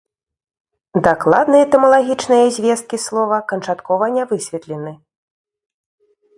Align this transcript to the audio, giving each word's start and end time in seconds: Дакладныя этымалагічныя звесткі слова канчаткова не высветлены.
Дакладныя 1.07 1.65
этымалагічныя 1.65 2.47
звесткі 2.57 2.97
слова 3.05 3.37
канчаткова 3.53 4.05
не 4.17 4.23
высветлены. 4.35 4.91